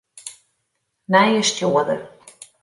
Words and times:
Nije 1.17 1.43
stjoerder. 1.51 2.01